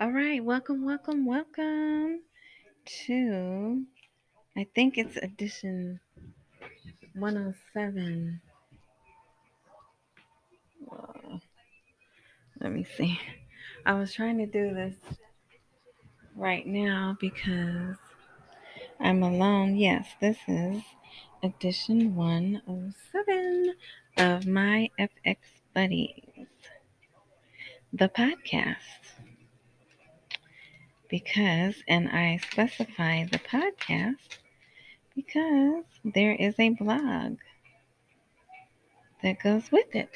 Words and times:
All 0.00 0.10
right, 0.10 0.42
welcome, 0.42 0.82
welcome, 0.82 1.26
welcome 1.26 2.22
to, 3.04 3.84
I 4.56 4.66
think 4.74 4.96
it's 4.96 5.18
edition 5.18 6.00
107. 7.14 8.40
Uh, 10.90 11.36
let 12.62 12.72
me 12.72 12.86
see. 12.96 13.20
I 13.84 13.92
was 13.92 14.14
trying 14.14 14.38
to 14.38 14.46
do 14.46 14.72
this 14.72 14.94
right 16.34 16.66
now 16.66 17.18
because 17.20 17.96
I'm 18.98 19.22
alone. 19.22 19.76
Yes, 19.76 20.08
this 20.18 20.38
is 20.48 20.82
edition 21.42 22.14
107 22.14 23.74
of 24.16 24.46
my 24.46 24.88
FX 24.98 25.36
Buddies, 25.74 26.46
the 27.92 28.08
podcast 28.08 28.76
because, 31.10 31.82
and 31.88 32.08
I 32.08 32.38
specify 32.50 33.24
the 33.24 33.38
podcast 33.38 34.38
because 35.14 35.84
there 36.04 36.34
is 36.34 36.54
a 36.58 36.70
blog 36.70 37.38
that 39.22 39.42
goes 39.42 39.70
with 39.70 39.94
it. 39.94 40.10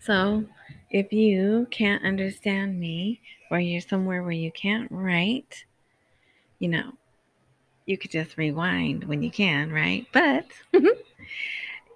So 0.00 0.44
if 0.90 1.12
you 1.12 1.66
can't 1.70 2.04
understand 2.04 2.78
me 2.78 3.20
or 3.50 3.58
you're 3.58 3.80
somewhere 3.80 4.22
where 4.22 4.32
you 4.32 4.52
can't 4.52 4.90
write, 4.90 5.64
you 6.58 6.68
know, 6.68 6.92
you 7.86 7.98
could 7.98 8.10
just 8.10 8.36
rewind 8.36 9.04
when 9.04 9.22
you 9.22 9.30
can, 9.30 9.72
right? 9.72 10.06
But 10.12 10.46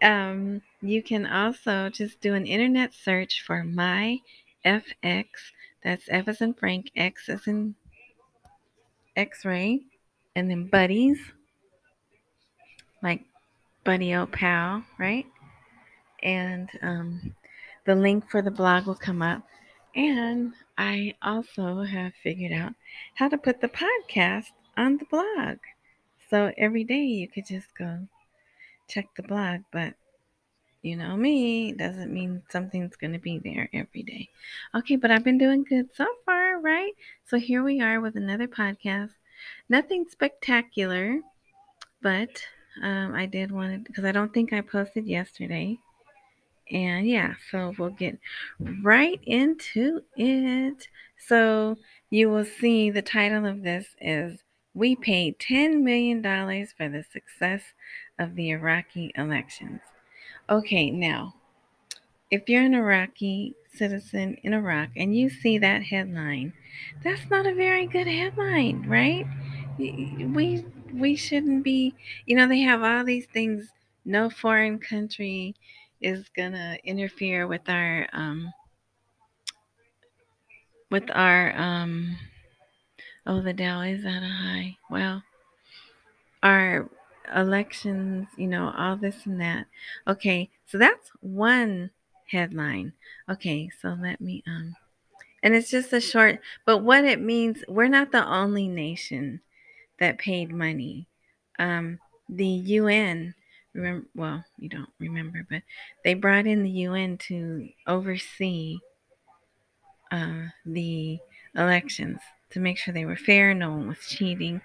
um, 0.02 0.62
you 0.82 1.02
can 1.02 1.26
also 1.26 1.90
just 1.90 2.20
do 2.20 2.34
an 2.34 2.46
internet 2.46 2.94
search 2.94 3.42
for 3.46 3.62
my 3.62 4.18
FX 4.64 5.26
that's 5.86 6.08
F 6.08 6.26
as 6.26 6.40
in 6.40 6.52
Frank, 6.52 6.90
X 6.96 7.28
as 7.28 7.46
in 7.46 7.76
X 9.14 9.44
ray, 9.44 9.82
and 10.34 10.50
then 10.50 10.66
buddies, 10.66 11.20
like 13.04 13.22
Buddy 13.84 14.12
O 14.16 14.26
Pal, 14.26 14.82
right? 14.98 15.26
And 16.24 16.68
um, 16.82 17.36
the 17.84 17.94
link 17.94 18.28
for 18.28 18.42
the 18.42 18.50
blog 18.50 18.86
will 18.86 18.96
come 18.96 19.22
up. 19.22 19.44
And 19.94 20.54
I 20.76 21.14
also 21.22 21.82
have 21.82 22.14
figured 22.20 22.52
out 22.52 22.72
how 23.14 23.28
to 23.28 23.38
put 23.38 23.60
the 23.60 23.68
podcast 23.68 24.46
on 24.76 24.98
the 24.98 25.04
blog. 25.04 25.58
So 26.28 26.52
every 26.58 26.82
day 26.82 27.04
you 27.04 27.28
could 27.28 27.46
just 27.46 27.68
go 27.78 28.08
check 28.88 29.06
the 29.16 29.22
blog, 29.22 29.60
but 29.72 29.94
you 30.86 30.96
know 30.96 31.16
me, 31.16 31.72
doesn't 31.72 32.12
mean 32.12 32.42
something's 32.48 32.94
going 32.94 33.12
to 33.12 33.18
be 33.18 33.40
there 33.40 33.68
every 33.72 34.04
day. 34.04 34.28
Okay, 34.72 34.94
but 34.94 35.10
I've 35.10 35.24
been 35.24 35.36
doing 35.36 35.64
good 35.64 35.88
so 35.94 36.06
far, 36.24 36.60
right? 36.60 36.92
So 37.26 37.38
here 37.38 37.64
we 37.64 37.80
are 37.80 38.00
with 38.00 38.14
another 38.14 38.46
podcast. 38.46 39.10
Nothing 39.68 40.06
spectacular, 40.08 41.18
but 42.02 42.40
um, 42.80 43.16
I 43.16 43.26
did 43.26 43.50
want 43.50 43.72
to, 43.72 43.78
because 43.78 44.04
I 44.04 44.12
don't 44.12 44.32
think 44.32 44.52
I 44.52 44.60
posted 44.60 45.06
yesterday. 45.08 45.78
And 46.70 47.08
yeah, 47.08 47.34
so 47.50 47.74
we'll 47.76 47.90
get 47.90 48.18
right 48.82 49.20
into 49.24 50.02
it. 50.16 50.86
So 51.18 51.78
you 52.10 52.30
will 52.30 52.44
see 52.44 52.90
the 52.90 53.02
title 53.02 53.44
of 53.44 53.62
this 53.62 53.96
is 54.00 54.44
We 54.72 54.94
Paid 54.94 55.40
$10 55.40 55.82
Million 55.82 56.22
for 56.22 56.88
the 56.88 57.04
Success 57.12 57.62
of 58.20 58.36
the 58.36 58.50
Iraqi 58.50 59.10
Elections. 59.16 59.80
Okay, 60.50 60.90
now, 60.90 61.34
if 62.30 62.48
you're 62.48 62.62
an 62.62 62.74
Iraqi 62.74 63.54
citizen 63.74 64.36
in 64.42 64.54
Iraq 64.54 64.90
and 64.96 65.16
you 65.16 65.30
see 65.30 65.58
that 65.58 65.84
headline, 65.84 66.52
that's 67.04 67.28
not 67.30 67.46
a 67.46 67.54
very 67.54 67.86
good 67.86 68.06
headline, 68.06 68.86
right? 68.88 69.26
We 69.78 70.64
we 70.92 71.16
shouldn't 71.16 71.64
be, 71.64 71.94
you 72.26 72.36
know, 72.36 72.48
they 72.48 72.60
have 72.60 72.82
all 72.82 73.04
these 73.04 73.26
things. 73.26 73.70
No 74.04 74.30
foreign 74.30 74.78
country 74.78 75.54
is 76.00 76.28
gonna 76.30 76.78
interfere 76.84 77.46
with 77.46 77.68
our 77.68 78.08
um, 78.12 78.52
with 80.90 81.10
our 81.10 81.56
um, 81.56 82.16
oh 83.26 83.42
the 83.42 83.52
Dow 83.52 83.82
is 83.82 84.06
at 84.06 84.22
a 84.22 84.26
high. 84.26 84.78
Well, 84.88 85.22
our 86.42 86.88
elections, 87.34 88.28
you 88.36 88.46
know, 88.46 88.72
all 88.76 88.96
this 88.96 89.26
and 89.26 89.40
that. 89.40 89.66
Okay, 90.06 90.50
so 90.66 90.78
that's 90.78 91.10
one 91.20 91.90
headline. 92.30 92.92
Okay, 93.28 93.70
so 93.80 93.96
let 94.00 94.20
me 94.20 94.42
um 94.46 94.76
and 95.42 95.54
it's 95.54 95.70
just 95.70 95.92
a 95.92 96.00
short 96.00 96.40
but 96.64 96.78
what 96.78 97.04
it 97.04 97.20
means, 97.20 97.64
we're 97.68 97.88
not 97.88 98.12
the 98.12 98.26
only 98.26 98.68
nation 98.68 99.40
that 100.00 100.18
paid 100.18 100.52
money. 100.52 101.08
Um 101.58 101.98
the 102.28 102.46
UN 102.46 103.34
remember 103.74 104.06
well, 104.14 104.44
you 104.58 104.68
don't 104.68 104.90
remember, 104.98 105.46
but 105.50 105.62
they 106.04 106.14
brought 106.14 106.46
in 106.46 106.62
the 106.62 106.70
UN 106.70 107.18
to 107.28 107.68
oversee 107.86 108.78
uh 110.10 110.46
the 110.64 111.18
elections 111.54 112.20
to 112.50 112.60
make 112.60 112.78
sure 112.78 112.94
they 112.94 113.04
were 113.04 113.16
fair, 113.16 113.54
no 113.54 113.70
one 113.70 113.88
was 113.88 113.98
cheating, 114.08 114.60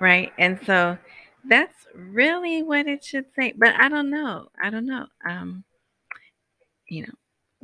right? 0.00 0.32
And 0.38 0.58
so 0.64 0.98
that's 1.48 1.86
really 1.94 2.62
what 2.62 2.86
it 2.86 3.04
should 3.04 3.26
say. 3.34 3.52
But 3.56 3.74
I 3.78 3.88
don't 3.88 4.10
know. 4.10 4.48
I 4.62 4.70
don't 4.70 4.86
know. 4.86 5.06
Um, 5.28 5.64
you 6.88 7.02
know, 7.02 7.14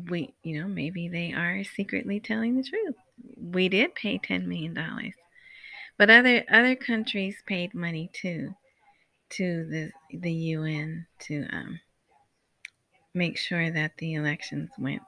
we, 0.09 0.35
you 0.43 0.61
know, 0.61 0.69
maybe 0.69 1.09
they 1.09 1.33
are 1.33 1.63
secretly 1.65 2.21
telling 2.21 2.57
the 2.57 2.65
truth. 2.65 2.97
We 3.37 3.69
did 3.69 3.95
pay 3.95 4.19
ten 4.19 4.49
million 4.49 4.75
dollars, 4.75 5.15
but 5.97 6.11
other 6.11 6.45
other 6.51 6.77
countries 6.77 7.43
paid 7.47 7.75
money 7.75 8.11
too 8.13 8.55
to 9.31 9.65
the 9.65 9.91
the 10.19 10.33
UN 10.33 11.07
to 11.21 11.47
um, 11.53 11.81
make 13.15 13.37
sure 13.39 13.71
that 13.71 13.97
the 13.99 14.15
elections 14.15 14.71
went 14.79 15.03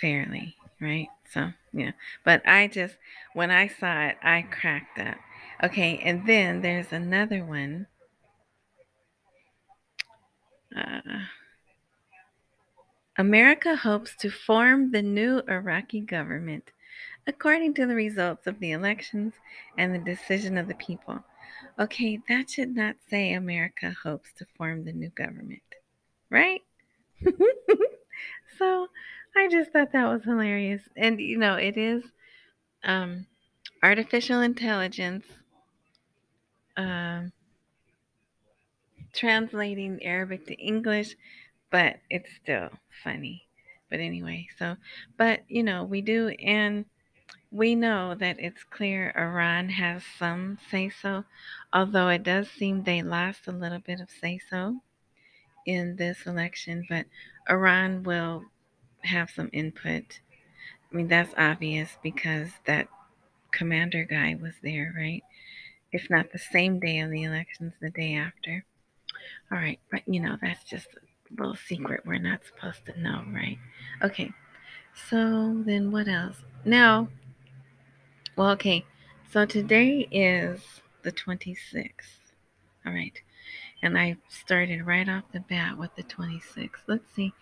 fairly, 0.00 0.54
right? 0.80 1.08
So 1.32 1.52
yeah, 1.72 1.92
but 2.24 2.46
I 2.46 2.66
just 2.68 2.96
when 3.34 3.50
I 3.50 3.68
saw 3.68 4.06
it, 4.08 4.16
I 4.22 4.42
cracked 4.42 4.98
up. 4.98 5.16
Okay, 5.62 5.98
and 5.98 6.26
then 6.26 6.62
there's 6.62 6.92
another 6.92 7.44
one. 7.44 7.86
Uh, 10.74 11.00
America 13.18 13.76
hopes 13.76 14.16
to 14.16 14.30
form 14.30 14.92
the 14.92 15.02
new 15.02 15.42
Iraqi 15.48 16.00
government 16.00 16.70
according 17.26 17.74
to 17.74 17.86
the 17.86 17.94
results 17.94 18.46
of 18.46 18.58
the 18.60 18.72
elections 18.72 19.34
and 19.76 19.94
the 19.94 19.98
decision 19.98 20.56
of 20.56 20.68
the 20.68 20.74
people. 20.74 21.22
Okay, 21.78 22.18
that 22.28 22.50
should 22.50 22.74
not 22.74 22.96
say 23.08 23.32
America 23.34 23.94
hopes 24.02 24.32
to 24.38 24.46
form 24.56 24.84
the 24.84 24.92
new 24.92 25.10
government, 25.10 25.62
right? 26.30 26.62
so 28.58 28.88
I 29.36 29.48
just 29.50 29.72
thought 29.72 29.92
that 29.92 30.08
was 30.08 30.24
hilarious. 30.24 30.82
And, 30.96 31.20
you 31.20 31.36
know, 31.38 31.56
it 31.56 31.76
is 31.76 32.04
um, 32.84 33.26
artificial 33.82 34.40
intelligence 34.40 35.26
um, 36.80 37.32
translating 39.12 40.02
Arabic 40.02 40.46
to 40.46 40.54
English, 40.54 41.14
but 41.70 42.00
it's 42.10 42.30
still 42.42 42.70
funny. 43.04 43.46
But 43.90 44.00
anyway, 44.00 44.48
so, 44.58 44.76
but 45.16 45.42
you 45.48 45.62
know, 45.62 45.84
we 45.84 46.00
do, 46.00 46.28
and 46.28 46.84
we 47.52 47.74
know 47.74 48.14
that 48.16 48.38
it's 48.40 48.64
clear 48.64 49.12
Iran 49.16 49.70
has 49.70 50.02
some 50.18 50.58
say 50.70 50.90
so, 50.90 51.24
although 51.72 52.08
it 52.08 52.24
does 52.24 52.50
seem 52.50 52.84
they 52.84 53.02
lost 53.02 53.48
a 53.48 53.52
little 53.52 53.80
bit 53.80 54.00
of 54.00 54.10
say 54.10 54.40
so 54.50 54.80
in 55.66 55.96
this 55.96 56.26
election, 56.26 56.86
but 56.88 57.06
Iran 57.48 58.02
will 58.04 58.44
have 59.04 59.30
some 59.30 59.50
input. 59.52 60.20
I 60.92 60.96
mean, 60.96 61.08
that's 61.08 61.34
obvious 61.38 61.98
because 62.02 62.50
that 62.66 62.88
commander 63.52 64.04
guy 64.04 64.36
was 64.40 64.54
there, 64.62 64.94
right? 64.96 65.22
If 65.92 66.08
not 66.08 66.32
the 66.32 66.38
same 66.38 66.78
day 66.78 67.00
of 67.00 67.10
the 67.10 67.24
elections, 67.24 67.74
the 67.80 67.90
day 67.90 68.14
after. 68.14 68.64
All 69.50 69.58
right, 69.58 69.80
but 69.90 70.02
you 70.06 70.20
know, 70.20 70.36
that's 70.40 70.64
just 70.64 70.86
a 70.94 71.40
little 71.40 71.56
secret 71.56 72.02
we're 72.06 72.18
not 72.18 72.40
supposed 72.44 72.86
to 72.86 73.00
know, 73.00 73.24
right? 73.32 73.58
Okay, 74.02 74.32
so 75.08 75.62
then 75.66 75.90
what 75.90 76.06
else? 76.08 76.36
Now, 76.64 77.08
well, 78.36 78.50
okay, 78.50 78.84
so 79.30 79.44
today 79.44 80.06
is 80.10 80.60
the 81.02 81.12
26th. 81.12 82.32
All 82.86 82.92
right, 82.92 83.20
and 83.82 83.98
I 83.98 84.16
started 84.28 84.86
right 84.86 85.08
off 85.08 85.24
the 85.32 85.40
bat 85.40 85.76
with 85.76 85.94
the 85.96 86.04
26th. 86.04 86.82
Let's 86.86 87.12
see, 87.14 87.32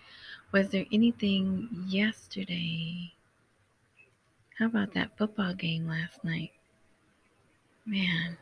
was 0.52 0.70
there 0.70 0.86
anything 0.90 1.68
yesterday? 1.86 3.12
How 4.58 4.66
about 4.66 4.94
that 4.94 5.16
football 5.16 5.54
game 5.54 5.86
last 5.86 6.24
night? 6.24 6.52
Man. 7.88 8.36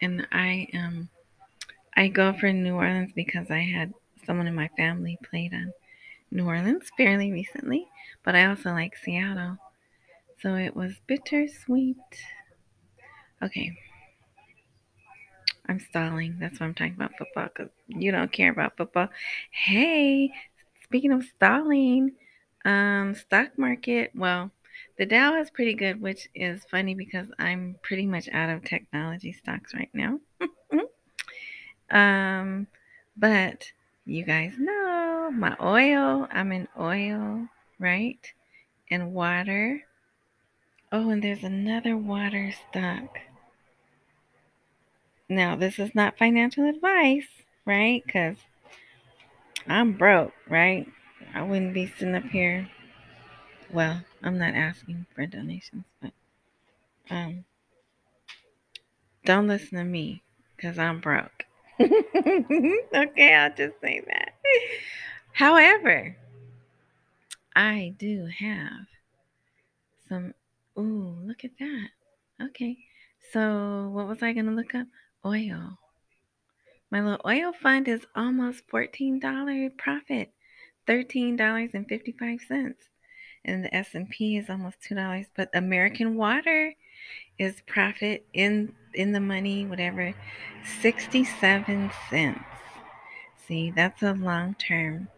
And 0.00 0.26
I 0.30 0.68
um 0.74 1.08
I 1.96 2.08
go 2.08 2.32
for 2.32 2.52
New 2.52 2.74
Orleans 2.74 3.12
because 3.14 3.50
I 3.50 3.58
had 3.58 3.92
someone 4.24 4.46
in 4.46 4.54
my 4.54 4.68
family 4.76 5.18
played 5.28 5.52
on 5.52 5.72
New 6.30 6.46
Orleans 6.46 6.90
fairly 6.96 7.32
recently, 7.32 7.88
but 8.22 8.36
I 8.36 8.46
also 8.46 8.70
like 8.70 8.96
Seattle. 8.96 9.58
So 10.40 10.54
it 10.54 10.76
was 10.76 11.00
bittersweet. 11.08 11.96
Okay. 13.42 13.76
I'm 15.68 15.80
stalling. 15.80 16.36
That's 16.38 16.60
why 16.60 16.66
I'm 16.66 16.74
talking 16.74 16.94
about 16.94 17.16
football 17.18 17.48
because 17.48 17.70
you 17.88 18.12
don't 18.12 18.30
care 18.30 18.52
about 18.52 18.76
football. 18.76 19.08
Hey, 19.50 20.30
speaking 20.84 21.10
of 21.12 21.24
stalling, 21.24 22.12
um, 22.64 23.14
stock 23.16 23.58
market. 23.58 24.12
Well, 24.14 24.52
the 24.98 25.06
Dow 25.06 25.38
is 25.40 25.50
pretty 25.50 25.74
good, 25.74 26.00
which 26.00 26.28
is 26.34 26.64
funny 26.70 26.94
because 26.94 27.28
I'm 27.38 27.76
pretty 27.82 28.06
much 28.06 28.28
out 28.32 28.50
of 28.50 28.64
technology 28.64 29.32
stocks 29.32 29.74
right 29.74 29.90
now. 29.92 30.20
um, 31.90 32.66
but 33.16 33.72
you 34.06 34.24
guys 34.24 34.54
know 34.58 35.30
my 35.32 35.56
oil. 35.60 36.26
I'm 36.30 36.52
in 36.52 36.68
oil, 36.78 37.48
right? 37.78 38.32
And 38.90 39.12
water. 39.12 39.82
Oh, 40.92 41.10
and 41.10 41.22
there's 41.22 41.44
another 41.44 41.96
water 41.96 42.52
stock. 42.70 43.18
Now, 45.28 45.56
this 45.56 45.78
is 45.78 45.94
not 45.94 46.16
financial 46.16 46.68
advice, 46.68 47.26
right? 47.64 48.02
Because 48.06 48.36
I'm 49.66 49.92
broke, 49.92 50.32
right? 50.48 50.86
I 51.34 51.42
wouldn't 51.42 51.74
be 51.74 51.86
sitting 51.98 52.14
up 52.14 52.24
here. 52.24 52.70
Well, 53.72 54.02
I'm 54.22 54.38
not 54.38 54.54
asking 54.54 55.06
for 55.14 55.26
donations, 55.26 55.84
but 56.00 56.12
um, 57.10 57.44
don't 59.24 59.48
listen 59.48 59.78
to 59.78 59.84
me 59.84 60.22
because 60.56 60.78
I'm 60.78 61.00
broke. 61.00 61.44
okay, 61.80 63.34
I'll 63.34 63.54
just 63.54 63.80
say 63.82 64.02
that. 64.06 64.34
However, 65.32 66.16
I 67.54 67.94
do 67.98 68.28
have 68.38 68.86
some. 70.08 70.32
Ooh, 70.78 71.16
look 71.24 71.44
at 71.44 71.58
that. 71.58 71.88
Okay, 72.40 72.78
so 73.32 73.90
what 73.92 74.06
was 74.06 74.22
I 74.22 74.32
going 74.32 74.46
to 74.46 74.52
look 74.52 74.74
up? 74.74 74.86
Oil. 75.24 75.78
My 76.90 77.00
little 77.02 77.20
oil 77.26 77.52
fund 77.52 77.88
is 77.88 78.06
almost 78.14 78.68
$14 78.68 79.76
profit, 79.76 80.32
$13.55. 80.86 82.74
And 83.46 83.64
the 83.64 83.74
S&P 83.74 84.36
is 84.36 84.50
almost 84.50 84.80
$2, 84.82 85.26
but 85.34 85.48
American 85.54 86.16
Water 86.16 86.74
is 87.38 87.62
profit 87.66 88.26
in 88.34 88.74
in 88.92 89.12
the 89.12 89.20
money, 89.20 89.66
whatever, 89.66 90.14
67 90.80 91.90
cents. 92.10 92.40
See, 93.46 93.70
that's 93.70 94.02
a 94.02 94.12
long 94.12 94.54
term. 94.54 95.08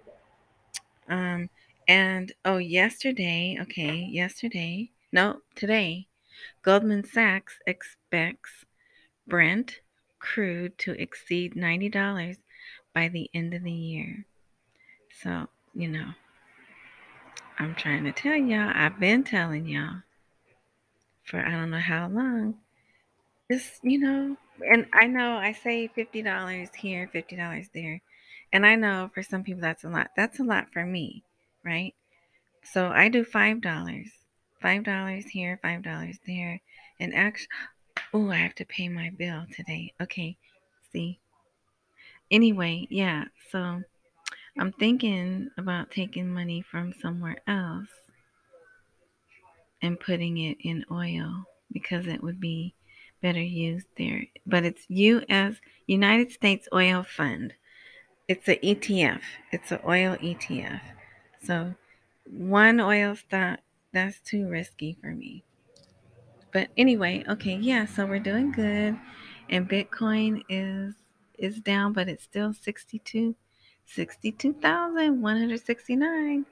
Um 1.08 1.48
and 1.88 2.32
oh, 2.44 2.58
yesterday, 2.58 3.56
okay, 3.62 3.94
yesterday, 3.96 4.90
no, 5.10 5.40
today, 5.54 6.06
Goldman 6.62 7.04
Sachs 7.04 7.58
expects 7.66 8.66
Brent 9.26 9.81
crude 10.19 10.76
to 10.78 11.00
exceed 11.00 11.54
$90 11.54 12.36
by 12.92 13.08
the 13.08 13.31
end 13.32 13.54
of 13.54 13.62
the 13.62 13.72
year. 13.72 14.26
So, 15.22 15.48
you 15.74 15.88
know, 15.88 16.10
I'm 17.58 17.75
trying 17.75 18.05
to 18.05 18.12
tell 18.12 18.37
y'all, 18.37 18.73
I've 18.75 19.00
been 19.00 19.25
telling 19.25 19.67
y'all 19.67 20.02
for 21.25 21.40
I 21.40 21.50
don't 21.50 21.70
know 21.70 21.79
how 21.79 22.08
long. 22.08 22.55
Just, 23.50 23.82
you 23.82 23.99
know, 23.99 24.37
and 24.70 24.87
I 24.93 25.06
know 25.06 25.37
I 25.37 25.52
say 25.52 25.90
$50 25.96 26.75
here, 26.75 27.11
$50 27.14 27.69
there. 27.75 28.00
And 28.52 28.64
I 28.64 28.76
know 28.76 29.11
for 29.12 29.23
some 29.23 29.43
people 29.43 29.61
that's 29.61 29.85
a 29.85 29.88
lot. 29.88 30.11
That's 30.17 30.40
a 30.40 30.44
lot 30.44 30.73
for 30.73 30.85
me, 30.85 31.23
right? 31.64 31.94
So 32.62 32.88
I 32.88 33.08
do 33.08 33.25
$5. 33.25 33.61
$5 34.62 35.25
here, 35.29 35.61
$5 35.62 36.19
there. 36.26 36.61
And 37.00 37.14
actually, 37.14 37.49
oh, 38.12 38.31
I 38.31 38.37
have 38.37 38.55
to 38.56 38.64
pay 38.64 38.88
my 38.88 39.11
bill 39.11 39.44
today. 39.55 39.93
Okay, 40.00 40.37
see. 40.93 41.20
Anyway, 42.31 42.87
yeah, 42.91 43.25
so 43.50 43.82
I'm 44.58 44.72
thinking 44.72 45.50
about 45.56 45.90
taking 45.90 46.32
money 46.32 46.62
from 46.62 46.93
somewhere 47.00 47.38
else 47.46 47.88
and 49.81 50.00
putting 50.00 50.38
it 50.38 50.58
in 50.60 50.84
oil 50.90 51.44
because 51.72 52.06
it 52.06 52.22
would 52.22 52.40
be 52.40 52.75
better 53.22 53.40
used 53.40 53.87
there. 53.96 54.25
But 54.46 54.64
it's 54.64 54.84
U.S. 54.88 55.56
United 55.87 56.32
States 56.32 56.69
Oil 56.75 57.05
Fund. 57.05 57.55
It's 58.26 58.49
an 58.49 58.56
ETF. 58.56 59.20
It's 59.52 59.70
an 59.70 59.81
oil 59.87 60.16
ETF. 60.16 60.81
So 61.43 61.75
one 62.25 62.81
oil 62.81 63.16
stock 63.16 63.60
that's 63.93 64.20
too 64.20 64.49
risky 64.49 64.96
for 65.00 65.12
me. 65.12 65.44
But 66.52 66.69
anyway, 66.76 67.25
okay, 67.28 67.56
yeah. 67.56 67.87
So 67.87 68.06
we're 68.06 68.19
doing 68.19 68.52
good, 68.52 68.99
and 69.49 69.69
Bitcoin 69.69 70.43
is 70.49 70.94
is 71.38 71.60
down, 71.60 71.93
but 71.93 72.08
it's 72.08 72.25
still 72.25 72.52
62, 72.52 73.37
62,169. 73.94 76.46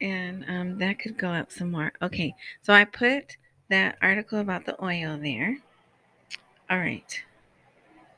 And 0.00 0.44
um, 0.48 0.78
that 0.78 0.98
could 0.98 1.18
go 1.18 1.30
up 1.30 1.50
some 1.50 1.72
more. 1.72 1.92
Okay, 2.00 2.34
so 2.62 2.72
I 2.72 2.84
put 2.84 3.36
that 3.68 3.98
article 4.00 4.38
about 4.38 4.64
the 4.64 4.82
oil 4.82 5.18
there. 5.20 5.58
All 6.70 6.78
right. 6.78 7.22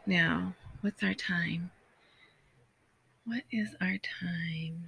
Now, 0.06 0.54
what's 0.80 1.02
our 1.02 1.14
time? 1.14 1.70
What 3.24 3.42
is 3.50 3.74
our 3.80 3.98
time? 3.98 4.84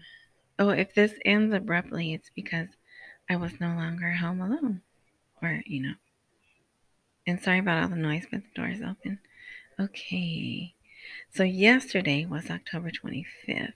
Oh, 0.59 0.71
if 0.71 0.95
this 0.95 1.15
ends 1.25 1.55
abruptly, 1.55 2.13
it's 2.13 2.31
because 2.35 2.69
I 3.31 3.37
was 3.37 3.61
no 3.61 3.69
longer 3.69 4.13
home 4.13 4.41
alone. 4.41 4.83
Or, 5.41 5.63
you 5.67 5.83
know. 5.83 5.95
And 7.27 7.43
sorry 7.43 7.61
about 7.61 7.83
all 7.83 7.89
the 7.89 7.97
noise, 7.97 8.27
but 8.31 8.43
the 8.43 8.49
door 8.55 8.69
is 8.69 8.83
open. 8.83 9.19
Okay. 9.79 10.75
So 11.31 11.43
yesterday 11.43 12.27
was 12.27 12.51
October 12.51 12.91
25th. 12.91 13.73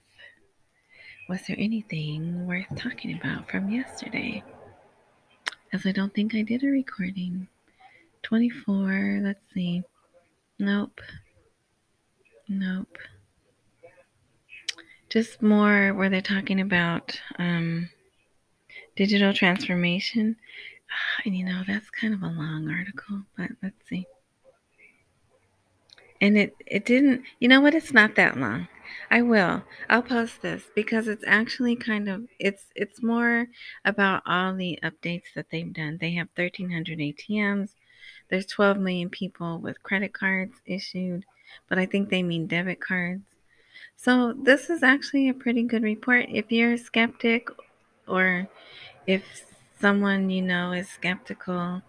Was 1.29 1.41
there 1.47 1.57
anything 1.59 2.47
worth 2.47 2.67
talking 2.75 3.13
about 3.17 3.49
from 3.49 3.69
yesterday? 3.69 4.43
As 5.73 5.85
I 5.85 5.91
don't 5.91 6.13
think 6.13 6.33
I 6.33 6.41
did 6.41 6.63
a 6.63 6.67
recording. 6.67 7.47
24, 8.23 9.19
let's 9.23 9.41
see. 9.53 9.83
Nope. 10.59 11.01
Nope. 12.47 12.97
Just 15.09 15.41
more 15.41 15.93
where 15.93 16.09
they're 16.09 16.21
talking 16.21 16.61
about 16.61 17.19
um, 17.37 17.89
digital 18.95 19.33
transformation. 19.33 20.37
And 21.25 21.35
you 21.35 21.45
know, 21.45 21.63
that's 21.67 21.89
kind 21.89 22.13
of 22.13 22.21
a 22.23 22.27
long 22.27 22.69
article, 22.69 23.23
but 23.37 23.49
let's 23.61 23.87
see. 23.89 24.07
And 26.21 26.37
it, 26.37 26.55
it 26.65 26.85
didn't, 26.85 27.23
you 27.39 27.47
know 27.47 27.61
what? 27.61 27.75
It's 27.75 27.93
not 27.93 28.15
that 28.15 28.37
long. 28.37 28.67
I 29.09 29.21
will. 29.21 29.63
I'll 29.89 30.01
post 30.01 30.41
this 30.41 30.63
because 30.75 31.07
it's 31.07 31.23
actually 31.27 31.75
kind 31.75 32.09
of 32.09 32.27
it's 32.39 32.65
it's 32.75 33.01
more 33.03 33.47
about 33.85 34.23
all 34.25 34.53
the 34.53 34.79
updates 34.83 35.33
that 35.35 35.47
they've 35.49 35.71
done. 35.71 35.97
They 35.99 36.13
have 36.13 36.29
1300 36.35 36.99
ATMs. 36.99 37.71
There's 38.29 38.45
12 38.45 38.77
million 38.77 39.09
people 39.09 39.59
with 39.59 39.83
credit 39.83 40.13
cards 40.13 40.55
issued, 40.65 41.25
but 41.69 41.77
I 41.77 41.85
think 41.85 42.09
they 42.09 42.23
mean 42.23 42.47
debit 42.47 42.81
cards. 42.81 43.23
So 43.95 44.33
this 44.33 44.69
is 44.69 44.83
actually 44.83 45.29
a 45.29 45.33
pretty 45.33 45.63
good 45.63 45.83
report 45.83 46.27
if 46.29 46.51
you're 46.51 46.73
a 46.73 46.77
skeptic 46.77 47.49
or 48.07 48.47
if 49.05 49.23
someone 49.79 50.29
you 50.29 50.41
know 50.41 50.71
is 50.71 50.89
skeptical 50.89 51.81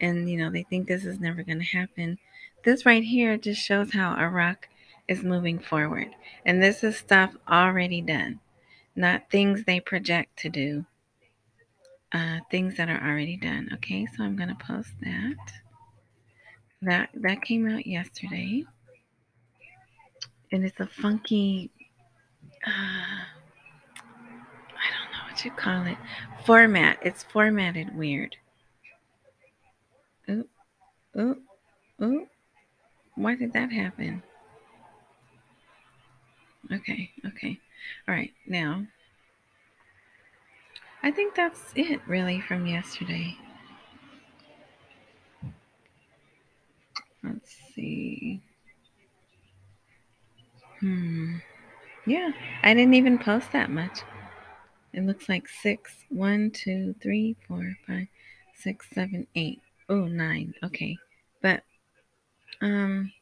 and 0.00 0.30
you 0.30 0.38
know 0.38 0.50
they 0.50 0.64
think 0.64 0.88
this 0.88 1.04
is 1.04 1.20
never 1.20 1.42
going 1.42 1.60
to 1.60 1.76
happen. 1.78 2.18
This 2.64 2.84
right 2.84 3.04
here 3.04 3.36
just 3.36 3.60
shows 3.62 3.92
how 3.92 4.14
Iraq 4.16 4.68
is 5.06 5.22
moving 5.22 5.58
forward. 5.58 6.08
And 6.44 6.62
this 6.62 6.84
is 6.84 6.96
stuff 6.96 7.36
already 7.48 8.00
done, 8.00 8.40
not 8.94 9.30
things 9.30 9.64
they 9.64 9.80
project 9.80 10.38
to 10.40 10.48
do, 10.48 10.84
uh, 12.12 12.38
things 12.50 12.76
that 12.76 12.88
are 12.88 13.02
already 13.02 13.36
done. 13.36 13.70
Okay, 13.74 14.06
so 14.06 14.24
I'm 14.24 14.36
going 14.36 14.48
to 14.48 14.54
post 14.54 14.90
that. 15.02 15.36
That 16.80 17.10
that 17.14 17.42
came 17.42 17.68
out 17.68 17.86
yesterday, 17.88 18.64
and 20.52 20.64
it's 20.64 20.78
a 20.78 20.86
funky. 20.86 21.72
Uh, 22.64 22.70
I 24.70 24.86
don't 24.92 25.12
know 25.12 25.24
what 25.28 25.44
you 25.44 25.50
call 25.50 25.86
it. 25.86 25.98
Format. 26.44 26.98
It's 27.02 27.24
formatted 27.24 27.96
weird. 27.96 28.36
Ooh, 30.30 30.48
ooh, 31.18 31.42
ooh. 32.00 32.26
Why 33.18 33.34
did 33.34 33.52
that 33.52 33.72
happen? 33.72 34.22
Okay, 36.72 37.10
okay. 37.26 37.58
All 38.06 38.14
right, 38.14 38.32
now 38.46 38.86
I 41.02 41.10
think 41.10 41.34
that's 41.34 41.72
it 41.74 42.00
really 42.06 42.40
from 42.40 42.66
yesterday. 42.66 43.36
Let's 47.22 47.56
see. 47.74 48.40
Hmm. 50.80 51.36
Yeah, 52.06 52.30
I 52.62 52.74
didn't 52.74 52.94
even 52.94 53.18
post 53.18 53.52
that 53.52 53.70
much. 53.70 54.00
it 54.92 55.04
looks 55.04 55.28
like 55.28 55.48
six. 55.48 56.04
One, 56.08 56.50
two, 56.50 56.94
three, 57.02 57.36
four, 57.46 57.76
five, 57.86 58.06
six, 58.54 58.86
seven, 58.92 59.26
eight. 59.34 59.60
Oh, 59.88 60.06
nine. 60.06 60.54
Okay. 60.64 60.96
But, 61.42 61.62
um, 62.60 63.12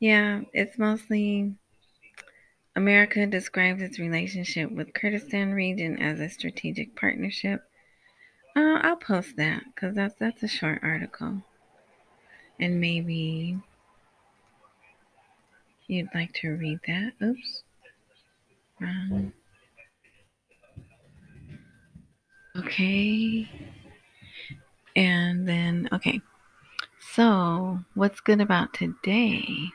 yeah, 0.00 0.42
it's 0.52 0.78
mostly 0.78 1.54
America 2.76 3.26
describes 3.26 3.80
its 3.82 3.98
relationship 3.98 4.70
with 4.70 4.94
Kurdistan 4.94 5.52
region 5.52 5.98
as 6.00 6.20
a 6.20 6.28
strategic 6.28 6.96
partnership. 6.96 7.62
Uh, 8.56 8.78
I'll 8.82 8.96
post 8.96 9.36
that 9.36 9.64
because 9.74 9.94
that's 9.94 10.14
that's 10.16 10.42
a 10.42 10.48
short 10.48 10.80
article, 10.82 11.42
and 12.58 12.80
maybe 12.80 13.58
you'd 15.86 16.08
like 16.14 16.32
to 16.34 16.50
read 16.50 16.80
that. 16.86 17.12
Oops. 17.22 17.62
Um, 18.80 19.32
okay. 22.58 23.48
And 24.96 25.48
then, 25.48 25.88
okay. 25.92 26.20
So, 27.14 27.84
what's 27.94 28.18
good 28.18 28.40
about 28.40 28.74
today? 28.74 29.70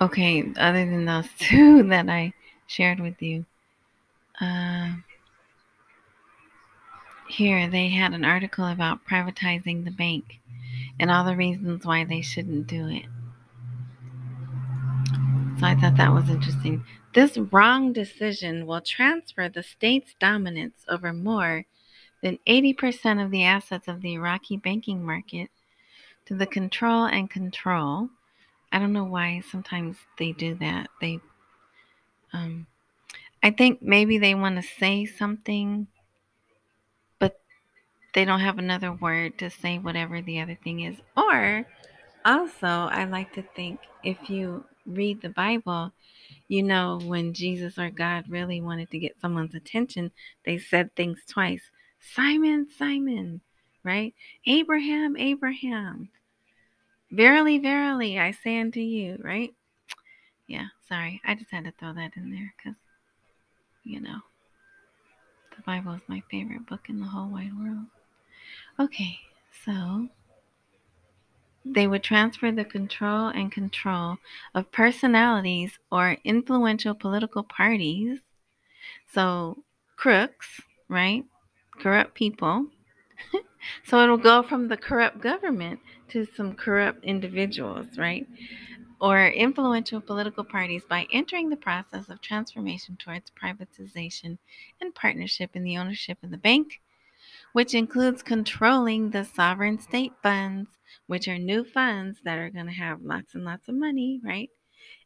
Okay, 0.00 0.50
other 0.56 0.86
than 0.86 1.04
those 1.04 1.28
two 1.38 1.82
that 1.82 2.08
I 2.08 2.32
shared 2.66 2.98
with 2.98 3.20
you, 3.20 3.44
uh, 4.40 4.92
here 7.28 7.68
they 7.68 7.90
had 7.90 8.14
an 8.14 8.24
article 8.24 8.66
about 8.66 9.04
privatizing 9.04 9.84
the 9.84 9.90
bank 9.90 10.40
and 10.98 11.10
all 11.10 11.24
the 11.24 11.36
reasons 11.36 11.84
why 11.84 12.04
they 12.04 12.22
shouldn't 12.22 12.66
do 12.66 12.88
it. 12.88 13.04
So 15.58 15.66
I 15.66 15.74
thought 15.74 15.98
that 15.98 16.14
was 16.14 16.30
interesting. 16.30 16.84
This 17.12 17.36
wrong 17.36 17.92
decision 17.92 18.66
will 18.66 18.80
transfer 18.80 19.48
the 19.48 19.62
state's 19.62 20.14
dominance 20.20 20.84
over 20.88 21.12
more 21.12 21.64
than 22.22 22.38
80% 22.46 23.24
of 23.24 23.30
the 23.30 23.44
assets 23.44 23.88
of 23.88 24.00
the 24.00 24.14
Iraqi 24.14 24.56
banking 24.56 25.04
market 25.04 25.50
to 26.26 26.34
the 26.34 26.46
control 26.46 27.06
and 27.06 27.28
control 27.28 28.10
I 28.72 28.78
don't 28.78 28.92
know 28.92 29.04
why 29.04 29.42
sometimes 29.50 29.96
they 30.18 30.32
do 30.32 30.54
that. 30.56 30.88
They, 31.00 31.20
um, 32.32 32.66
I 33.42 33.50
think 33.50 33.82
maybe 33.82 34.18
they 34.18 34.34
want 34.34 34.56
to 34.56 34.62
say 34.62 35.06
something, 35.06 35.88
but 37.18 37.40
they 38.14 38.24
don't 38.24 38.40
have 38.40 38.58
another 38.58 38.92
word 38.92 39.38
to 39.38 39.50
say 39.50 39.78
whatever 39.78 40.22
the 40.22 40.40
other 40.40 40.56
thing 40.62 40.80
is. 40.80 40.96
Or 41.16 41.66
also, 42.24 42.66
I 42.66 43.04
like 43.04 43.32
to 43.34 43.42
think 43.42 43.80
if 44.04 44.30
you 44.30 44.64
read 44.86 45.20
the 45.20 45.30
Bible, 45.30 45.92
you 46.50 46.64
know, 46.64 46.98
when 47.04 47.32
Jesus 47.32 47.78
or 47.78 47.90
God 47.90 48.24
really 48.28 48.60
wanted 48.60 48.90
to 48.90 48.98
get 48.98 49.20
someone's 49.20 49.54
attention, 49.54 50.10
they 50.44 50.58
said 50.58 50.92
things 50.96 51.20
twice 51.28 51.62
Simon, 52.00 52.66
Simon, 52.76 53.40
right? 53.84 54.14
Abraham, 54.46 55.16
Abraham. 55.16 56.08
Verily, 57.12 57.58
verily, 57.58 58.18
I 58.18 58.32
say 58.32 58.58
unto 58.58 58.80
you, 58.80 59.20
right? 59.22 59.54
Yeah, 60.48 60.66
sorry. 60.88 61.22
I 61.24 61.36
just 61.36 61.52
had 61.52 61.66
to 61.66 61.72
throw 61.78 61.92
that 61.92 62.16
in 62.16 62.32
there 62.32 62.52
because, 62.56 62.78
you 63.84 64.00
know, 64.00 64.18
the 65.54 65.62
Bible 65.62 65.92
is 65.92 66.02
my 66.08 66.20
favorite 66.32 66.66
book 66.66 66.88
in 66.88 66.98
the 66.98 67.06
whole 67.06 67.28
wide 67.28 67.56
world. 67.56 67.86
Okay, 68.80 69.20
so 69.64 70.08
they 71.64 71.86
would 71.86 72.02
transfer 72.02 72.50
the 72.50 72.64
control 72.64 73.28
and 73.28 73.52
control 73.52 74.16
of 74.54 74.72
personalities 74.72 75.78
or 75.92 76.16
influential 76.24 76.94
political 76.94 77.42
parties. 77.42 78.20
So, 79.12 79.62
crooks, 79.96 80.60
right? 80.88 81.24
Corrupt 81.78 82.14
people. 82.14 82.66
so 83.84 84.02
it'll 84.02 84.16
go 84.16 84.42
from 84.42 84.68
the 84.68 84.76
corrupt 84.76 85.20
government 85.20 85.80
to 86.08 86.26
some 86.36 86.54
corrupt 86.54 87.04
individuals, 87.04 87.98
right? 87.98 88.26
Or 89.00 89.28
influential 89.28 90.00
political 90.00 90.44
parties 90.44 90.82
by 90.88 91.06
entering 91.12 91.50
the 91.50 91.56
process 91.56 92.08
of 92.08 92.20
transformation 92.20 92.96
towards 92.96 93.30
privatization 93.30 94.38
and 94.80 94.94
partnership 94.94 95.50
in 95.54 95.64
the 95.64 95.76
ownership 95.76 96.18
of 96.22 96.30
the 96.30 96.38
bank, 96.38 96.80
which 97.52 97.74
includes 97.74 98.22
controlling 98.22 99.10
the 99.10 99.24
sovereign 99.24 99.78
state 99.78 100.12
funds, 100.22 100.70
which 101.06 101.28
are 101.28 101.38
new 101.38 101.64
funds 101.64 102.20
that 102.24 102.38
are 102.38 102.50
going 102.50 102.66
to 102.66 102.72
have 102.72 103.02
lots 103.02 103.34
and 103.34 103.44
lots 103.44 103.68
of 103.68 103.74
money, 103.74 104.20
right? 104.24 104.50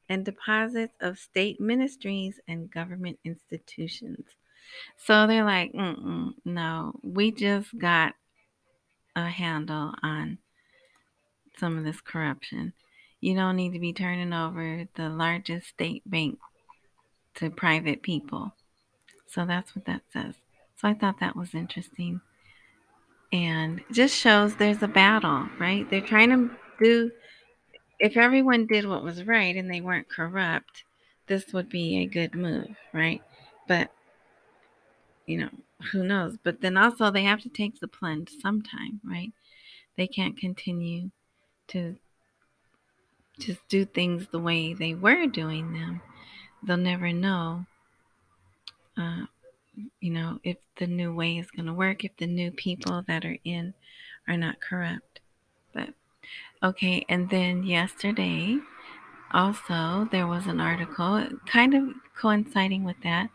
And 0.09 0.25
deposits 0.25 0.95
of 1.01 1.19
state 1.19 1.61
ministries 1.61 2.41
and 2.47 2.71
government 2.71 3.19
institutions. 3.25 4.27
So 4.97 5.27
they're 5.27 5.45
like, 5.45 5.73
no, 5.75 7.01
we 7.03 7.33
just 7.33 7.79
got 7.79 8.15
a 9.17 9.29
handle 9.29 9.95
on 10.03 10.39
some 11.57 11.79
of 11.79 11.85
this 11.85 12.01
corruption. 12.01 12.73
You 13.21 13.35
don't 13.35 13.57
need 13.57 13.73
to 13.73 13.79
be 13.79 13.93
turning 13.93 14.33
over 14.33 14.87
the 14.97 15.09
largest 15.09 15.69
state 15.69 16.03
bank 16.05 16.39
to 17.37 17.49
private 17.49 18.03
people. 18.03 18.55
So 19.27 19.47
that's 19.47 19.75
what 19.75 19.87
that 19.87 20.03
says. 20.13 20.35
So 20.77 20.89
I 20.89 20.95
thought 20.95 21.21
that 21.21 21.37
was 21.37 21.55
interesting. 21.55 22.21
And 23.35 23.83
just 23.91 24.17
shows 24.17 24.55
there's 24.55 24.81
a 24.85 24.87
battle, 24.87 25.49
right? 25.59 25.91
They're 25.91 26.01
trying 26.01 26.31
to 26.31 26.51
do, 26.81 27.11
if 27.99 28.17
everyone 28.17 28.67
did 28.67 28.87
what 28.87 29.03
was 29.03 29.25
right 29.25 29.57
and 29.57 29.69
they 29.69 29.81
weren't 29.81 30.09
corrupt, 30.09 30.85
this 31.27 31.53
would 31.53 31.69
be 31.69 31.99
a 31.99 32.07
good 32.07 32.37
move, 32.37 32.77
right? 32.93 33.21
But, 33.67 33.91
you 35.27 35.39
know, 35.39 35.51
who 35.91 36.05
knows? 36.05 36.37
But 36.45 36.61
then 36.61 36.77
also 36.77 37.11
they 37.11 37.25
have 37.25 37.41
to 37.41 37.49
take 37.49 37.81
the 37.81 37.89
plunge 37.89 38.31
sometime, 38.41 39.01
right? 39.03 39.33
They 39.97 40.07
can't 40.07 40.39
continue 40.39 41.11
to 41.69 41.97
just 43.41 43.67
do 43.69 43.85
things 43.85 44.29
the 44.31 44.39
way 44.39 44.75
they 44.75 44.95
were 44.95 45.27
doing 45.27 45.73
them, 45.73 46.01
they'll 46.63 46.77
never 46.77 47.13
know, 47.13 47.67
uh, 48.97 49.25
you 50.01 50.11
know, 50.11 50.39
if 50.43 50.57
the 50.77 50.87
new 50.87 51.15
way 51.15 51.39
is 51.39 51.51
going 51.51 51.67
to 51.67 51.73
work, 51.73 52.05
if 52.05 52.17
the 52.17 52.27
new 52.27 52.51
people 52.51 53.03
that 53.07 53.25
are 53.25 53.39
in 53.45 53.75
are 54.29 54.37
not 54.37 54.61
corrupt. 54.61 55.21
But 55.73 55.91
okay, 56.63 57.05
and 57.09 57.31
then 57.31 57.65
yesterday, 57.65 58.59
also, 59.33 60.09
there 60.13 60.29
was 60.29 60.47
an 60.47 60.61
article 60.61 61.27
kind 61.47 61.75
of 61.75 61.89
coinciding 62.17 62.85
with 62.85 62.97
that. 63.03 63.31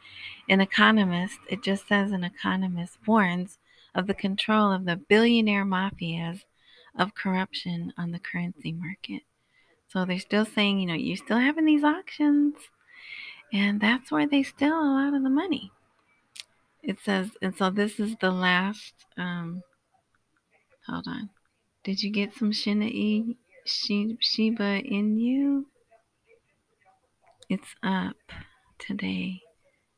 An 0.48 0.62
economist, 0.62 1.40
it 1.50 1.62
just 1.62 1.88
says 1.88 2.12
an 2.12 2.24
economist 2.24 2.98
warns 3.06 3.58
of 3.94 4.08
the 4.08 4.14
control 4.14 4.72
of 4.72 4.86
the 4.86 4.96
billionaire 4.96 5.66
mafias 5.66 6.44
of 6.98 7.16
corruption 7.16 7.94
on 7.98 8.12
the 8.12 8.20
currency 8.20 8.72
market. 8.72 9.24
So 9.90 10.06
they're 10.06 10.20
still 10.20 10.46
saying, 10.46 10.80
you 10.80 10.88
know, 10.88 10.94
you're 10.94 11.18
still 11.18 11.40
having 11.40 11.66
these 11.66 11.84
auctions, 11.84 12.56
and 13.52 13.82
that's 13.82 14.12
where 14.12 14.28
they 14.28 14.44
steal 14.44 14.80
a 14.80 14.94
lot 14.94 15.14
of 15.14 15.24
the 15.24 15.30
money. 15.30 15.72
It 16.82 16.98
says, 17.04 17.32
and 17.42 17.56
so 17.56 17.70
this 17.70 18.00
is 18.00 18.16
the 18.20 18.32
last. 18.32 18.94
Um, 19.18 19.64
hold 20.88 21.06
on. 21.08 21.30
Did 21.84 22.02
you 22.02 22.12
get 22.12 22.34
some 22.34 22.52
Shina 22.52 23.36
Shiba 23.66 24.82
in 24.84 25.18
you? 25.18 25.68
It's 27.50 27.76
up 27.84 28.16
today 28.78 29.42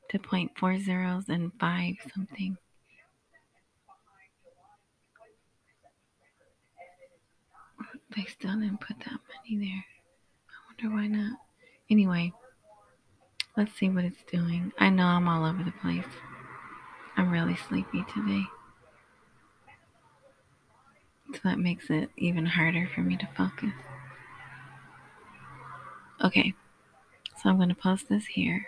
to 0.09 0.19
point 0.19 0.51
four 0.57 0.79
zeros 0.79 1.29
and 1.29 1.51
five 1.59 1.95
something. 2.13 2.57
They 8.15 8.23
still 8.25 8.59
didn't 8.59 8.81
put 8.81 8.99
that 8.99 9.19
money 9.29 9.65
there. 9.65 9.85
I 10.49 10.85
wonder 10.85 10.95
why 10.95 11.07
not. 11.07 11.39
Anyway, 11.89 12.33
let's 13.55 13.73
see 13.73 13.89
what 13.89 14.05
it's 14.05 14.23
doing. 14.31 14.71
I 14.79 14.89
know 14.89 15.05
I'm 15.05 15.27
all 15.27 15.45
over 15.45 15.63
the 15.63 15.71
place. 15.71 16.05
I'm 17.21 17.29
really 17.29 17.55
sleepy 17.69 18.03
today. 18.15 18.45
So 21.31 21.39
that 21.43 21.59
makes 21.59 21.91
it 21.91 22.09
even 22.17 22.47
harder 22.47 22.89
for 22.95 23.01
me 23.01 23.15
to 23.15 23.29
focus. 23.37 23.73
Okay, 26.23 26.55
so 27.37 27.49
I'm 27.49 27.57
going 27.57 27.69
to 27.69 27.75
post 27.75 28.09
this 28.09 28.25
here. 28.25 28.65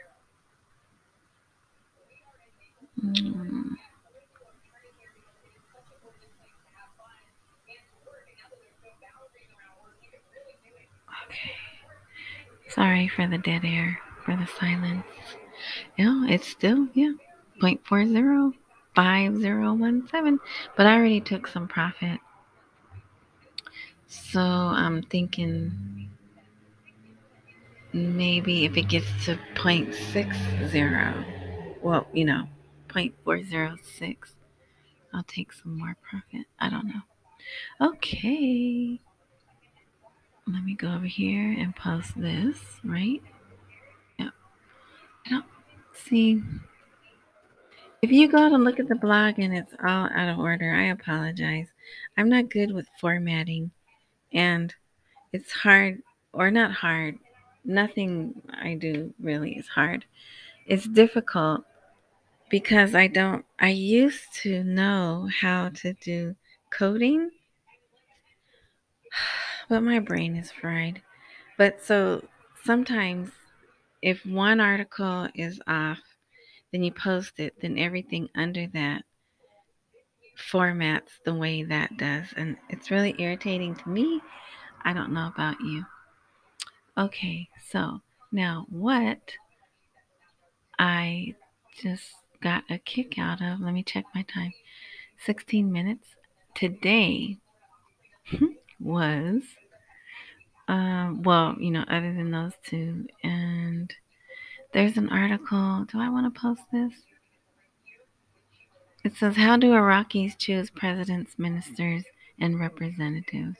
Mm. 3.03 3.71
Sorry 12.69 13.07
for 13.07 13.25
the 13.27 13.39
dead 13.39 13.61
air, 13.65 13.99
for 14.23 14.35
the 14.35 14.45
silence. 14.59 15.05
Yeah, 15.97 16.27
it's 16.27 16.47
still, 16.47 16.87
yeah, 16.93 17.13
0.405017. 17.61 20.39
But 20.75 20.85
I 20.85 20.95
already 20.95 21.21
took 21.21 21.47
some 21.47 21.67
profit. 21.67 22.19
So 24.07 24.39
I'm 24.39 25.01
thinking 25.03 26.09
maybe 27.93 28.65
if 28.65 28.75
it 28.77 28.89
gets 28.89 29.07
to 29.25 29.37
0.60, 29.55 31.25
well, 31.81 32.07
you 32.13 32.25
know, 32.25 32.47
0.406, 32.89 34.17
I'll 35.13 35.23
take 35.23 35.53
some 35.53 35.77
more 35.77 35.95
profit. 36.09 36.47
I 36.59 36.69
don't 36.69 36.87
know. 36.87 37.01
Okay. 37.81 38.99
Let 40.47 40.63
me 40.63 40.75
go 40.75 40.93
over 40.93 41.05
here 41.05 41.55
and 41.57 41.75
post 41.75 42.19
this, 42.19 42.57
right? 42.83 43.21
Yep. 44.19 44.33
I 45.25 45.29
don't 45.29 45.45
see. 45.93 46.41
If 48.03 48.11
you 48.11 48.27
go 48.27 48.49
to 48.49 48.57
look 48.57 48.81
at 48.81 48.89
the 48.89 48.95
blog 48.95 49.39
and 49.39 49.55
it's 49.55 49.73
all 49.81 50.09
out 50.13 50.27
of 50.27 50.37
order, 50.37 50.73
I 50.73 50.87
apologize. 50.87 51.69
I'm 52.17 52.27
not 52.27 52.49
good 52.49 52.73
with 52.73 52.85
formatting 52.99 53.71
and 54.33 54.75
it's 55.31 55.53
hard 55.53 56.01
or 56.33 56.51
not 56.51 56.73
hard. 56.73 57.17
Nothing 57.63 58.41
I 58.61 58.75
do 58.75 59.13
really 59.21 59.53
is 59.53 59.69
hard. 59.69 60.03
It's 60.65 60.85
difficult 60.85 61.63
because 62.49 62.93
I 62.93 63.07
don't 63.07 63.45
I 63.57 63.69
used 63.69 64.33
to 64.41 64.65
know 64.65 65.29
how 65.39 65.69
to 65.69 65.93
do 65.93 66.35
coding 66.71 67.31
but 69.69 69.79
my 69.79 69.99
brain 69.99 70.35
is 70.35 70.51
fried. 70.51 71.01
But 71.57 71.81
so 71.81 72.27
sometimes 72.65 73.31
if 74.01 74.25
one 74.25 74.59
article 74.59 75.29
is 75.33 75.61
off, 75.67 76.01
then 76.73 76.83
you 76.83 76.91
post 76.91 77.39
it, 77.39 77.53
then 77.61 77.77
everything 77.77 78.27
under 78.35 78.67
that 78.73 79.03
formats 80.51 81.11
the 81.23 81.33
way 81.33 81.63
that 81.63 81.95
does. 81.97 82.25
And 82.35 82.57
it's 82.67 82.89
really 82.89 83.15
irritating 83.19 83.75
to 83.75 83.89
me. 83.89 84.19
I 84.83 84.91
don't 84.91 85.13
know 85.13 85.27
about 85.27 85.61
you. 85.61 85.85
Okay, 86.97 87.47
so 87.69 88.01
now 88.31 88.65
what 88.69 89.33
I 90.79 91.35
just 91.79 92.15
got 92.41 92.63
a 92.71 92.79
kick 92.79 93.19
out 93.19 93.41
of, 93.41 93.59
let 93.61 93.73
me 93.73 93.83
check 93.83 94.05
my 94.15 94.23
time 94.23 94.53
16 95.25 95.71
minutes 95.71 96.07
today 96.55 97.37
was, 98.79 99.43
um, 100.67 101.21
well, 101.21 101.55
you 101.59 101.69
know, 101.69 101.85
other 101.87 102.13
than 102.13 102.31
those 102.31 102.53
two. 102.65 103.05
And 103.23 103.93
there's 104.73 104.97
an 104.97 105.09
article. 105.09 105.85
Do 105.91 105.99
I 105.99 106.09
want 106.09 106.33
to 106.33 106.39
post 106.39 106.61
this? 106.71 106.93
It 109.03 109.15
says, 109.15 109.35
How 109.35 109.57
do 109.57 109.71
Iraqis 109.71 110.37
choose 110.37 110.69
presidents, 110.69 111.33
ministers, 111.37 112.03
and 112.39 112.59
representatives? 112.59 113.57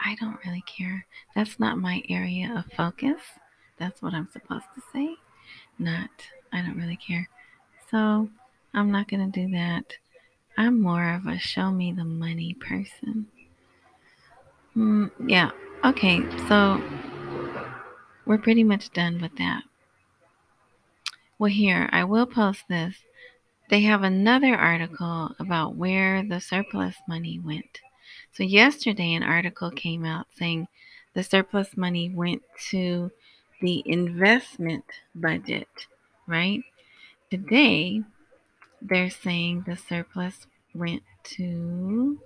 I, 0.00 0.12
I 0.12 0.14
don't 0.16 0.38
really 0.44 0.64
care. 0.66 1.06
That's 1.34 1.58
not 1.58 1.78
my 1.78 2.02
area 2.08 2.52
of 2.56 2.72
focus. 2.76 3.20
That's 3.78 4.02
what 4.02 4.14
I'm 4.14 4.28
supposed 4.32 4.66
to 4.74 4.82
say. 4.92 5.16
Not, 5.78 6.10
I 6.52 6.60
don't 6.60 6.76
really 6.76 6.96
care. 6.96 7.28
So 7.90 8.28
I'm 8.74 8.90
not 8.90 9.08
going 9.08 9.30
to 9.30 9.40
do 9.40 9.50
that. 9.52 9.84
I'm 10.56 10.80
more 10.80 11.14
of 11.14 11.26
a 11.26 11.38
show 11.38 11.70
me 11.70 11.92
the 11.92 12.04
money 12.04 12.54
person. 12.54 13.26
Mm, 14.76 15.10
yeah. 15.26 15.50
Okay. 15.84 16.20
So 16.48 16.82
we're 18.26 18.38
pretty 18.38 18.64
much 18.64 18.92
done 18.92 19.20
with 19.20 19.36
that. 19.36 19.64
Well, 21.38 21.50
here, 21.50 21.88
I 21.92 22.04
will 22.04 22.26
post 22.26 22.64
this. 22.68 23.04
They 23.70 23.82
have 23.82 24.02
another 24.02 24.56
article 24.56 25.34
about 25.38 25.76
where 25.76 26.22
the 26.22 26.40
surplus 26.40 26.96
money 27.08 27.38
went. 27.38 27.80
So, 28.32 28.42
yesterday, 28.42 29.14
an 29.14 29.22
article 29.22 29.70
came 29.70 30.04
out 30.04 30.26
saying 30.36 30.68
the 31.14 31.22
surplus 31.22 31.76
money 31.76 32.10
went 32.10 32.42
to 32.70 33.10
the 33.60 33.82
investment 33.86 34.84
budget, 35.14 35.86
right? 36.26 36.62
Today, 37.30 38.02
they're 38.82 39.10
saying 39.10 39.64
the 39.66 39.76
surplus 39.76 40.46
went 40.74 41.02
to 41.36 42.20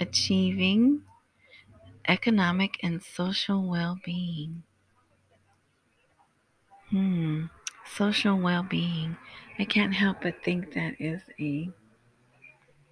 achieving 0.00 1.02
economic 2.08 2.78
and 2.82 3.02
social 3.02 3.62
well 3.68 3.98
being. 4.04 4.64
Hmm, 6.90 7.46
social 7.84 8.38
well 8.38 8.62
being. 8.62 9.16
I 9.58 9.64
can't 9.64 9.94
help 9.94 10.22
but 10.22 10.42
think 10.42 10.72
that 10.74 11.00
is 11.00 11.22
a 11.38 11.70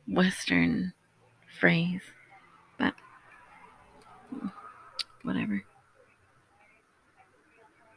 Western 0.08 0.92
phrase, 1.58 2.02
but 2.78 2.94
whatever. 5.22 5.64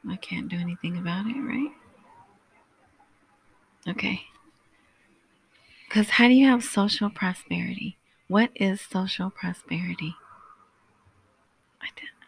I 0.10 0.16
can't 0.16 0.50
do 0.50 0.58
anything 0.58 0.98
about 0.98 1.28
it, 1.28 1.40
right? 1.40 1.72
Okay. 3.88 4.22
Because 5.88 6.10
how 6.12 6.28
do 6.28 6.34
you 6.34 6.48
have 6.48 6.64
social 6.64 7.10
prosperity? 7.10 7.98
What 8.28 8.52
is 8.56 8.82
social 8.82 9.30
prosperity? 9.30 10.16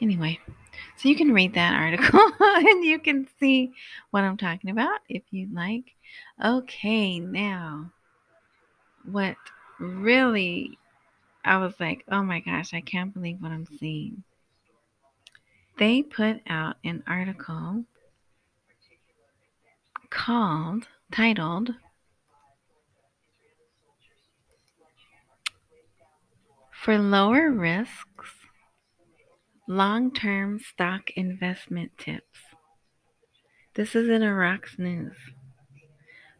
Anyway, 0.00 0.40
so 0.96 1.08
you 1.08 1.16
can 1.16 1.32
read 1.32 1.54
that 1.54 1.74
article 1.80 2.20
and 2.40 2.84
you 2.84 2.98
can 2.98 3.28
see 3.38 3.72
what 4.10 4.24
I'm 4.24 4.36
talking 4.36 4.70
about 4.70 5.00
if 5.08 5.22
you'd 5.30 5.54
like. 5.54 5.94
Okay, 6.42 7.18
now, 7.18 7.90
what 9.04 9.36
really, 9.78 10.78
I 11.44 11.58
was 11.58 11.74
like, 11.78 12.04
oh 12.10 12.22
my 12.22 12.40
gosh, 12.40 12.72
I 12.74 12.80
can't 12.80 13.12
believe 13.12 13.40
what 13.40 13.52
I'm 13.52 13.66
seeing. 13.78 14.22
They 15.78 16.02
put 16.02 16.40
out 16.46 16.76
an 16.84 17.02
article 17.06 17.84
called, 20.10 20.86
titled, 21.10 21.74
For 26.84 26.98
lower 26.98 27.50
risks, 27.50 28.04
long 29.66 30.12
term 30.12 30.58
stock 30.58 31.10
investment 31.16 31.92
tips. 31.98 32.38
This 33.74 33.94
is 33.94 34.08
in 34.08 34.22
Iraq's 34.22 34.78
news. 34.78 35.16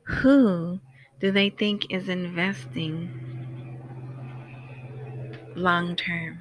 Who 0.05 0.81
do 1.21 1.33
they 1.33 1.51
think 1.51 1.93
is 1.93 2.09
investing 2.09 3.11
long 5.57 5.97
term? 5.97 6.41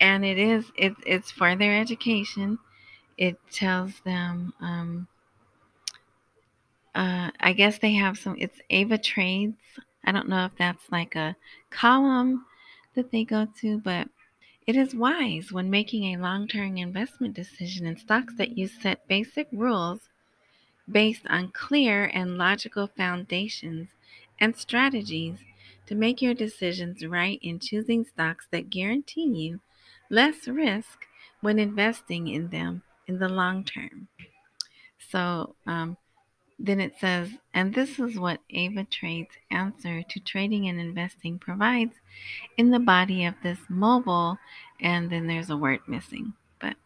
And 0.00 0.24
it 0.24 0.38
is, 0.38 0.70
it, 0.76 0.94
it's 1.06 1.30
for 1.30 1.56
their 1.56 1.80
education. 1.80 2.58
It 3.16 3.38
tells 3.50 4.00
them, 4.00 4.52
um, 4.60 5.08
uh, 6.94 7.30
I 7.40 7.52
guess 7.54 7.78
they 7.78 7.94
have 7.94 8.18
some, 8.18 8.36
it's 8.38 8.58
AvaTrades. 8.70 9.54
I 10.04 10.12
don't 10.12 10.28
know 10.28 10.44
if 10.44 10.52
that's 10.58 10.90
like 10.90 11.14
a 11.16 11.36
column 11.70 12.44
that 12.94 13.10
they 13.10 13.24
go 13.24 13.46
to, 13.60 13.78
but 13.78 14.08
it 14.66 14.76
is 14.76 14.94
wise 14.94 15.52
when 15.52 15.70
making 15.70 16.04
a 16.04 16.20
long 16.20 16.48
term 16.48 16.76
investment 16.76 17.34
decision 17.34 17.86
in 17.86 17.96
stocks 17.96 18.34
that 18.36 18.58
you 18.58 18.66
set 18.66 19.06
basic 19.08 19.48
rules 19.52 20.08
based 20.90 21.26
on 21.28 21.50
clear 21.52 22.06
and 22.12 22.38
logical 22.38 22.86
foundations 22.86 23.88
and 24.40 24.56
strategies 24.56 25.38
to 25.86 25.94
make 25.94 26.20
your 26.20 26.34
decisions 26.34 27.06
right 27.06 27.38
in 27.42 27.58
choosing 27.58 28.04
stocks 28.04 28.46
that 28.50 28.70
guarantee 28.70 29.26
you 29.26 29.60
less 30.10 30.48
risk 30.48 31.06
when 31.40 31.58
investing 31.58 32.28
in 32.28 32.48
them 32.48 32.82
in 33.06 33.18
the 33.18 33.28
long 33.28 33.64
term. 33.64 34.08
So, 34.98 35.54
um, 35.66 35.96
then 36.58 36.80
it 36.80 36.94
says, 36.98 37.30
and 37.52 37.74
this 37.74 37.98
is 37.98 38.18
what 38.18 38.40
AvaTrade's 38.54 39.36
answer 39.50 40.02
to 40.02 40.20
trading 40.20 40.68
and 40.68 40.80
investing 40.80 41.38
provides 41.38 41.94
in 42.56 42.70
the 42.70 42.78
body 42.78 43.26
of 43.26 43.34
this 43.42 43.58
mobile, 43.68 44.38
and 44.80 45.10
then 45.10 45.26
there's 45.26 45.50
a 45.50 45.56
word 45.56 45.80
missing. 45.86 46.32
But 46.58 46.76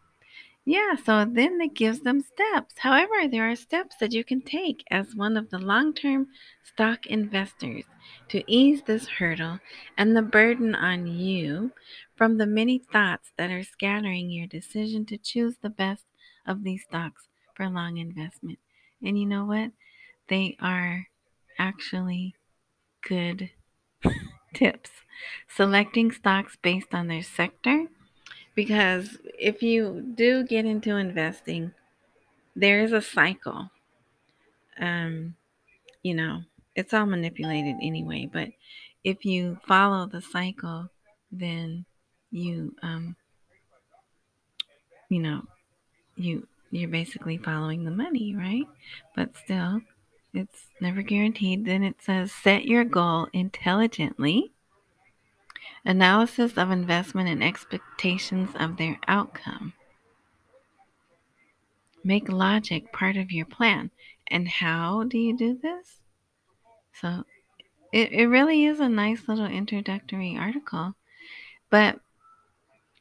yeah, 0.65 0.97
so 0.97 1.25
then 1.25 1.61
it 1.61 1.75
gives 1.75 2.01
them 2.01 2.21
steps. 2.21 2.75
However, 2.79 3.29
there 3.29 3.49
are 3.49 3.55
steps 3.55 3.97
that 4.01 4.13
you 4.13 4.25
can 4.25 4.43
take 4.43 4.83
as 4.91 5.15
one 5.15 5.37
of 5.37 5.51
the 5.51 5.59
long 5.59 5.95
term 5.95 6.27
stock 6.65 7.07
investors 7.07 7.85
to 8.31 8.43
ease 8.51 8.83
this 8.83 9.07
hurdle 9.07 9.61
and 9.97 10.17
the 10.17 10.23
burden 10.23 10.75
on 10.75 11.07
you 11.07 11.71
from 12.17 12.39
the 12.39 12.47
many 12.47 12.79
thoughts 12.79 13.31
that 13.39 13.51
are 13.51 13.63
scattering 13.63 14.31
your 14.31 14.49
decision 14.49 15.07
to 15.07 15.17
choose 15.17 15.59
the 15.63 15.71
best 15.71 16.07
of 16.45 16.65
these 16.65 16.83
stocks 16.83 17.29
for 17.55 17.69
long 17.69 17.99
investment. 17.99 18.59
And 19.03 19.19
you 19.19 19.27
know 19.27 19.45
what? 19.45 19.73
They 20.29 20.57
are 20.61 21.07
actually 21.59 22.35
good 23.07 23.51
tips. 24.55 24.91
Selecting 25.49 26.11
stocks 26.13 26.57
based 26.61 26.95
on 26.95 27.09
their 27.09 27.23
sector. 27.23 27.87
Because 28.55 29.19
if 29.39 29.63
you 29.63 30.13
do 30.15 30.45
get 30.45 30.65
into 30.65 30.97
investing, 30.97 31.73
there 32.57 32.83
is 32.83 32.93
a 32.93 33.01
cycle. 33.01 33.71
Um, 34.79 35.37
you 36.03 36.15
know, 36.15 36.43
it's 36.75 36.95
all 36.95 37.07
manipulated 37.07 37.77
anyway, 37.83 38.29
but 38.31 38.49
if 39.05 39.25
you 39.25 39.59
follow 39.67 40.07
the 40.07 40.23
cycle, 40.23 40.89
then 41.31 41.85
you 42.31 42.75
um, 42.83 43.17
you 45.09 45.21
know, 45.21 45.43
you 46.17 46.47
you're 46.71 46.89
basically 46.89 47.37
following 47.37 47.85
the 47.85 47.91
money, 47.91 48.35
right? 48.35 48.67
But 49.15 49.37
still, 49.37 49.81
it's 50.33 50.69
never 50.81 51.03
guaranteed. 51.03 51.65
Then 51.65 51.83
it 51.83 51.97
says 52.01 52.33
set 52.33 52.65
your 52.65 52.85
goal 52.85 53.29
intelligently. 53.33 54.53
Analysis 55.85 56.57
of 56.57 56.71
investment 56.71 57.29
and 57.29 57.43
expectations 57.43 58.51
of 58.59 58.77
their 58.77 58.99
outcome. 59.09 59.73
Make 62.05 62.29
logic 62.29 62.93
part 62.93 63.17
of 63.17 63.33
your 63.33 63.47
plan. 63.47 63.91
And 64.29 64.47
how 64.47 65.05
do 65.05 65.19
you 65.19 65.37
do 65.37 65.59
this? 65.61 65.97
So 66.93 67.25
it, 67.93 68.13
it 68.13 68.27
really 68.27 68.65
is 68.65 68.79
a 68.79 68.89
nice 68.89 69.27
little 69.27 69.47
introductory 69.47 70.37
article. 70.39 70.95
But 71.69 72.01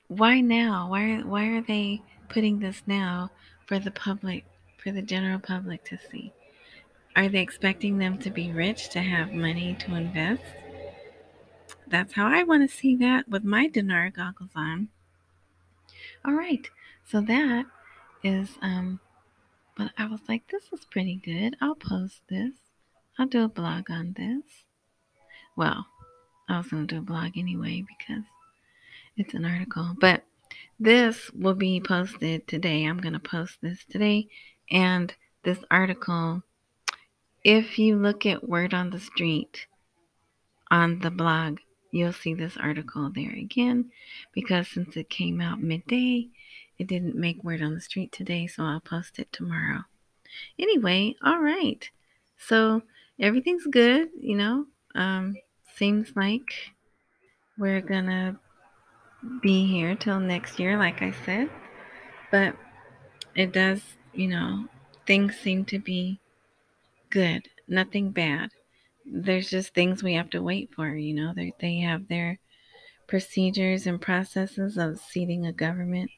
why 0.08 0.42
now? 0.42 0.90
Why 0.90 1.22
why 1.24 1.46
are 1.48 1.62
they 1.62 2.02
putting 2.30 2.60
this 2.60 2.82
now 2.88 3.30
for 3.70 3.78
the 3.78 3.92
public, 3.92 4.46
for 4.84 4.92
the 4.92 5.04
general 5.04 5.38
public 5.38 5.86
to 5.86 5.98
see? 6.12 6.34
Are 7.16 7.30
they 7.30 7.40
expecting 7.40 8.00
them 8.00 8.18
to 8.18 8.32
be 8.32 8.52
rich 8.52 8.90
to 8.90 9.00
have 9.00 9.32
money 9.32 9.78
to 9.82 9.94
invest? 9.94 10.42
That's 11.88 12.14
how 12.14 12.26
I 12.26 12.42
want 12.42 12.68
to 12.68 12.76
see 12.76 12.96
that 12.96 13.30
with 13.30 13.44
my 13.44 13.68
dinar 13.68 14.10
goggles 14.10 14.50
on. 14.56 14.90
All 16.26 16.34
right, 16.34 16.68
so 17.06 17.22
that 17.22 17.66
is 18.24 18.58
um 18.62 19.00
but 19.78 19.92
I 19.98 20.08
was 20.08 20.22
like 20.28 20.48
this 20.50 20.64
is 20.74 20.86
pretty 20.86 21.22
good. 21.24 21.56
I'll 21.62 21.76
post 21.76 22.22
this. 22.28 22.54
I'll 23.20 23.28
do 23.28 23.44
a 23.44 23.48
blog 23.48 23.92
on 23.92 24.16
this. 24.18 24.64
Well, 25.56 25.86
I 26.48 26.58
was 26.58 26.68
going 26.68 26.88
to 26.88 26.96
do 26.96 27.00
a 27.00 27.06
blog 27.06 27.38
anyway 27.38 27.84
because 27.88 28.24
it's 29.16 29.36
an 29.36 29.46
article, 29.46 29.96
but 30.00 30.24
this 30.80 31.30
will 31.32 31.56
be 31.56 31.82
posted 31.82 32.48
today. 32.48 32.86
I'm 32.86 33.00
going 33.00 33.14
to 33.14 33.20
post 33.20 33.58
this 33.62 33.84
today 33.86 34.28
and 34.72 35.14
this 35.44 35.60
article 35.70 36.44
if 37.44 37.80
you 37.80 37.96
look 37.96 38.26
at 38.26 38.48
Word 38.48 38.74
on 38.74 38.90
the 38.90 39.00
Street 39.00 39.68
on 40.70 41.00
the 41.00 41.10
blog, 41.10 41.60
you'll 41.92 42.14
see 42.14 42.34
this 42.34 42.58
article 42.58 43.12
there 43.14 43.32
again 43.32 43.92
because 44.34 44.68
since 44.68 44.98
it 44.98 45.10
came 45.10 45.40
out 45.40 45.62
midday, 45.62 46.28
it 46.78 46.88
didn't 46.88 47.16
make 47.16 47.44
Word 47.44 47.62
on 47.62 47.74
the 47.74 47.82
Street 47.82 48.12
today, 48.12 48.46
so 48.48 48.64
I'll 48.64 48.82
post 48.82 49.20
it 49.20 49.32
tomorrow. 49.32 49.86
Anyway, 50.58 51.16
all 51.24 51.40
right. 51.40 51.90
So 52.38 52.84
everything's 53.20 53.66
good, 53.66 54.10
you 54.20 54.36
know. 54.36 54.66
Um, 54.96 55.36
seems 55.76 56.12
like 56.16 56.74
we're 57.58 57.82
gonna 57.82 58.38
be 59.42 59.68
here 59.68 59.96
till 59.96 60.20
next 60.20 60.60
year, 60.60 60.78
like 60.78 61.02
I 61.02 61.14
said. 61.26 61.50
But 62.32 62.56
it 63.36 63.52
does, 63.52 63.82
you 64.14 64.28
know, 64.28 64.66
things 65.06 65.38
seem 65.38 65.66
to 65.66 65.80
be 65.80 66.20
good, 67.10 67.48
nothing 67.68 68.12
bad. 68.12 68.52
There's 69.06 69.50
just 69.50 69.74
things 69.74 70.04
we 70.04 70.14
have 70.14 70.30
to 70.32 70.42
wait 70.42 70.70
for, 70.76 70.90
you 70.90 71.14
know. 71.14 71.34
They 71.36 71.54
they 71.60 71.80
have 71.80 72.08
their 72.08 72.40
procedures 73.08 73.88
and 73.88 74.00
processes 74.00 74.78
of 74.78 75.00
seating 75.00 75.48
a 75.48 75.52
government. 75.52 76.12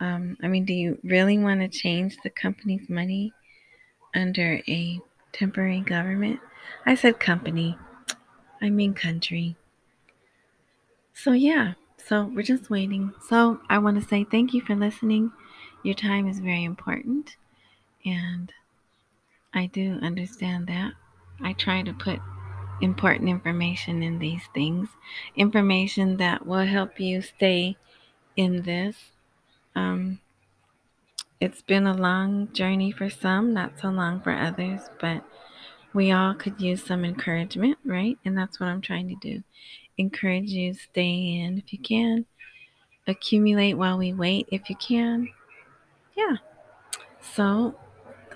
Um, 0.00 0.36
I 0.42 0.48
mean, 0.48 0.64
do 0.64 0.74
you 0.74 0.98
really 1.04 1.38
want 1.38 1.60
to 1.60 1.68
change 1.68 2.16
the 2.24 2.30
company's 2.30 2.88
money 2.88 3.32
under 4.14 4.60
a 4.66 5.00
temporary 5.32 5.80
government? 5.80 6.40
I 6.84 6.96
said 6.96 7.20
company. 7.20 7.78
I 8.60 8.70
mean 8.70 8.94
country. 8.94 9.56
So 11.14 11.32
yeah, 11.32 11.74
so 12.06 12.24
we're 12.24 12.42
just 12.42 12.70
waiting. 12.70 13.12
So 13.28 13.60
I 13.68 13.78
want 13.78 14.00
to 14.00 14.08
say 14.08 14.24
thank 14.24 14.54
you 14.54 14.60
for 14.60 14.74
listening. 14.74 15.32
Your 15.82 15.94
time 15.94 16.28
is 16.28 16.38
very 16.38 16.64
important 16.64 17.36
and 18.04 18.52
I 19.54 19.66
do 19.66 19.98
understand 20.02 20.66
that. 20.68 20.92
I 21.40 21.52
try 21.52 21.82
to 21.82 21.92
put 21.92 22.20
important 22.80 23.28
information 23.28 24.02
in 24.02 24.18
these 24.18 24.42
things, 24.54 24.88
information 25.36 26.16
that 26.16 26.46
will 26.46 26.66
help 26.66 26.98
you 26.98 27.22
stay 27.22 27.76
in 28.36 28.62
this. 28.62 28.96
Um, 29.74 30.20
it's 31.40 31.62
been 31.62 31.86
a 31.86 31.96
long 31.96 32.52
journey 32.52 32.92
for 32.92 33.10
some, 33.10 33.52
not 33.52 33.78
so 33.80 33.88
long 33.88 34.20
for 34.20 34.32
others, 34.32 34.80
but 35.00 35.24
we 35.92 36.10
all 36.10 36.34
could 36.34 36.60
use 36.60 36.82
some 36.82 37.04
encouragement, 37.04 37.78
right? 37.84 38.18
And 38.24 38.36
that's 38.36 38.58
what 38.58 38.68
I'm 38.68 38.80
trying 38.80 39.08
to 39.08 39.16
do. 39.16 39.42
Encourage 39.98 40.50
you, 40.50 40.74
stay 40.74 41.38
in 41.40 41.58
if 41.58 41.72
you 41.72 41.78
can, 41.78 42.26
accumulate 43.06 43.74
while 43.74 43.98
we 43.98 44.12
wait 44.12 44.48
if 44.50 44.70
you 44.70 44.76
can. 44.76 45.28
Yeah. 46.16 46.36
So 47.20 47.74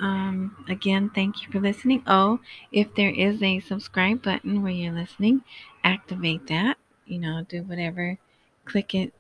um, 0.01 0.65
again, 0.69 1.11
thank 1.15 1.43
you 1.43 1.51
for 1.51 1.61
listening. 1.61 2.03
Oh, 2.07 2.41
if 2.73 2.95
there 2.95 3.11
is 3.11 3.43
a 3.43 3.61
subscribe 3.61 4.23
button 4.23 4.63
where 4.63 4.73
you're 4.73 4.93
listening, 4.93 5.43
activate 5.85 6.47
that. 6.49 6.79
You 7.07 7.19
know, 7.19 7.47
do 7.49 7.63
whatever. 7.63 8.19
Click 8.65 8.95
it. 8.95 9.15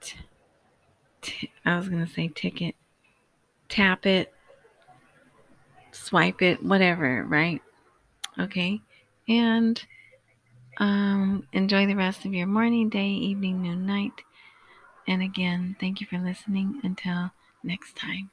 T- 0.00 0.16
t- 1.22 1.52
I 1.64 1.76
was 1.76 1.88
going 1.88 2.04
to 2.04 2.12
say 2.12 2.28
ticket. 2.28 2.74
Tap 3.68 4.06
it. 4.06 4.32
Swipe 5.92 6.42
it. 6.42 6.62
Whatever, 6.62 7.24
right? 7.24 7.60
Okay. 8.38 8.80
And 9.28 9.84
um, 10.80 11.46
enjoy 11.52 11.86
the 11.86 11.94
rest 11.94 12.24
of 12.24 12.34
your 12.34 12.48
morning, 12.48 12.88
day, 12.88 13.08
evening, 13.08 13.62
noon, 13.62 13.86
night. 13.86 14.22
And 15.08 15.22
again, 15.22 15.76
thank 15.80 16.00
you 16.00 16.06
for 16.06 16.18
listening. 16.18 16.80
Until 16.84 17.32
next 17.64 17.96
time. 17.96 18.30